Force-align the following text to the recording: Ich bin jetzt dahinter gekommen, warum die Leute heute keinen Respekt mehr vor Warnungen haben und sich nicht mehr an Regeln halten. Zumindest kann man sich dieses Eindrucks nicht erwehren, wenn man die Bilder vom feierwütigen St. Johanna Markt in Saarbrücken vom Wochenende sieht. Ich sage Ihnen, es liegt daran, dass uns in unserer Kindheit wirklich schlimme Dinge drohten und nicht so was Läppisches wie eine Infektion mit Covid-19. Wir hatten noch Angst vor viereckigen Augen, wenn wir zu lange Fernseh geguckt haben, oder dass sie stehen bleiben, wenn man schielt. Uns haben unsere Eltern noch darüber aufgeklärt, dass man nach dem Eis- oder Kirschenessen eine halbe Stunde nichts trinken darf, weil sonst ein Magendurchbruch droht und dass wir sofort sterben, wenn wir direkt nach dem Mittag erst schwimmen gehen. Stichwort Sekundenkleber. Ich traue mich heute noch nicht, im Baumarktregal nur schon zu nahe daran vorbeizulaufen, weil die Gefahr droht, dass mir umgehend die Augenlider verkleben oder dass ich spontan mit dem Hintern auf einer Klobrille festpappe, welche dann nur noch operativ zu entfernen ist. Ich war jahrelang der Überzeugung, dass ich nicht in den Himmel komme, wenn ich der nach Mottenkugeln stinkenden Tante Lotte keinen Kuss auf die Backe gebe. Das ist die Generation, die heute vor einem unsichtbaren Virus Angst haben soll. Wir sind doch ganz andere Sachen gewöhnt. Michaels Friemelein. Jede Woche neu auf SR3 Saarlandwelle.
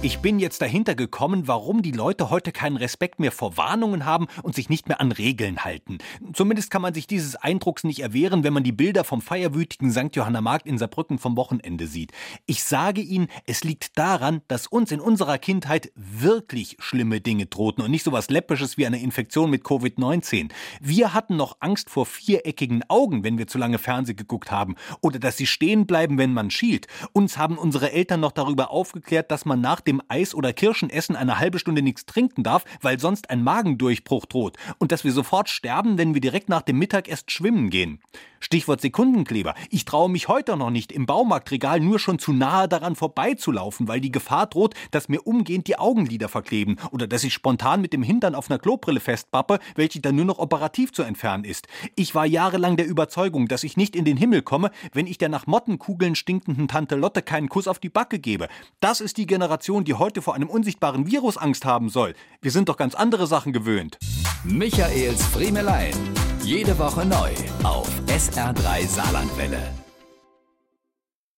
Ich 0.00 0.20
bin 0.20 0.38
jetzt 0.38 0.62
dahinter 0.62 0.94
gekommen, 0.94 1.48
warum 1.48 1.82
die 1.82 1.90
Leute 1.90 2.30
heute 2.30 2.52
keinen 2.52 2.76
Respekt 2.76 3.18
mehr 3.18 3.32
vor 3.32 3.56
Warnungen 3.56 4.04
haben 4.04 4.28
und 4.44 4.54
sich 4.54 4.68
nicht 4.68 4.86
mehr 4.86 5.00
an 5.00 5.10
Regeln 5.10 5.64
halten. 5.64 5.98
Zumindest 6.34 6.70
kann 6.70 6.82
man 6.82 6.94
sich 6.94 7.08
dieses 7.08 7.34
Eindrucks 7.34 7.82
nicht 7.82 7.98
erwehren, 7.98 8.44
wenn 8.44 8.52
man 8.52 8.62
die 8.62 8.70
Bilder 8.70 9.02
vom 9.02 9.20
feierwütigen 9.20 9.90
St. 9.90 10.14
Johanna 10.14 10.40
Markt 10.40 10.68
in 10.68 10.78
Saarbrücken 10.78 11.18
vom 11.18 11.36
Wochenende 11.36 11.88
sieht. 11.88 12.12
Ich 12.46 12.62
sage 12.62 13.00
Ihnen, 13.00 13.26
es 13.44 13.64
liegt 13.64 13.98
daran, 13.98 14.40
dass 14.46 14.68
uns 14.68 14.92
in 14.92 15.00
unserer 15.00 15.36
Kindheit 15.36 15.90
wirklich 15.96 16.76
schlimme 16.78 17.20
Dinge 17.20 17.46
drohten 17.46 17.82
und 17.82 17.90
nicht 17.90 18.04
so 18.04 18.12
was 18.12 18.30
Läppisches 18.30 18.78
wie 18.78 18.86
eine 18.86 19.02
Infektion 19.02 19.50
mit 19.50 19.64
Covid-19. 19.64 20.52
Wir 20.80 21.12
hatten 21.12 21.34
noch 21.34 21.56
Angst 21.58 21.90
vor 21.90 22.06
viereckigen 22.06 22.84
Augen, 22.88 23.24
wenn 23.24 23.36
wir 23.36 23.48
zu 23.48 23.58
lange 23.58 23.78
Fernseh 23.78 24.14
geguckt 24.14 24.52
haben, 24.52 24.76
oder 25.00 25.18
dass 25.18 25.36
sie 25.36 25.48
stehen 25.48 25.86
bleiben, 25.86 26.18
wenn 26.18 26.32
man 26.32 26.52
schielt. 26.52 26.86
Uns 27.12 27.36
haben 27.36 27.58
unsere 27.58 27.90
Eltern 27.90 28.20
noch 28.20 28.30
darüber 28.30 28.70
aufgeklärt, 28.70 29.32
dass 29.32 29.44
man 29.44 29.60
nach 29.60 29.80
dem 29.88 30.02
Eis- 30.06 30.34
oder 30.34 30.52
Kirschenessen 30.52 31.16
eine 31.16 31.38
halbe 31.38 31.58
Stunde 31.58 31.82
nichts 31.82 32.06
trinken 32.06 32.44
darf, 32.44 32.64
weil 32.82 33.00
sonst 33.00 33.30
ein 33.30 33.42
Magendurchbruch 33.42 34.26
droht 34.26 34.56
und 34.78 34.92
dass 34.92 35.02
wir 35.02 35.12
sofort 35.12 35.48
sterben, 35.48 35.98
wenn 35.98 36.14
wir 36.14 36.20
direkt 36.20 36.48
nach 36.48 36.62
dem 36.62 36.78
Mittag 36.78 37.08
erst 37.08 37.32
schwimmen 37.32 37.70
gehen. 37.70 38.00
Stichwort 38.40 38.80
Sekundenkleber. 38.80 39.54
Ich 39.70 39.84
traue 39.84 40.10
mich 40.10 40.28
heute 40.28 40.56
noch 40.56 40.70
nicht, 40.70 40.92
im 40.92 41.06
Baumarktregal 41.06 41.80
nur 41.80 41.98
schon 41.98 42.18
zu 42.18 42.32
nahe 42.32 42.68
daran 42.68 42.96
vorbeizulaufen, 42.96 43.88
weil 43.88 44.00
die 44.00 44.12
Gefahr 44.12 44.46
droht, 44.46 44.74
dass 44.90 45.08
mir 45.08 45.26
umgehend 45.26 45.66
die 45.66 45.78
Augenlider 45.78 46.28
verkleben 46.28 46.76
oder 46.90 47.06
dass 47.06 47.24
ich 47.24 47.34
spontan 47.34 47.80
mit 47.80 47.92
dem 47.92 48.02
Hintern 48.02 48.34
auf 48.34 48.50
einer 48.50 48.58
Klobrille 48.58 49.00
festpappe, 49.00 49.58
welche 49.74 50.00
dann 50.00 50.16
nur 50.16 50.24
noch 50.24 50.38
operativ 50.38 50.92
zu 50.92 51.02
entfernen 51.02 51.44
ist. 51.44 51.66
Ich 51.94 52.14
war 52.14 52.26
jahrelang 52.26 52.76
der 52.76 52.86
Überzeugung, 52.86 53.48
dass 53.48 53.64
ich 53.64 53.76
nicht 53.76 53.96
in 53.96 54.04
den 54.04 54.16
Himmel 54.16 54.42
komme, 54.42 54.70
wenn 54.92 55.06
ich 55.06 55.18
der 55.18 55.28
nach 55.28 55.46
Mottenkugeln 55.46 56.14
stinkenden 56.14 56.68
Tante 56.68 56.96
Lotte 56.96 57.22
keinen 57.22 57.48
Kuss 57.48 57.68
auf 57.68 57.78
die 57.78 57.88
Backe 57.88 58.18
gebe. 58.18 58.48
Das 58.80 59.00
ist 59.00 59.16
die 59.16 59.26
Generation, 59.26 59.84
die 59.84 59.94
heute 59.94 60.22
vor 60.22 60.34
einem 60.34 60.48
unsichtbaren 60.48 61.06
Virus 61.06 61.36
Angst 61.36 61.64
haben 61.64 61.88
soll. 61.88 62.14
Wir 62.40 62.50
sind 62.50 62.68
doch 62.68 62.76
ganz 62.76 62.94
andere 62.94 63.26
Sachen 63.26 63.52
gewöhnt. 63.52 63.98
Michaels 64.44 65.26
Friemelein. 65.26 65.94
Jede 66.48 66.78
Woche 66.78 67.04
neu 67.04 67.30
auf 67.62 67.90
SR3 68.06 68.86
Saarlandwelle. 68.86 69.87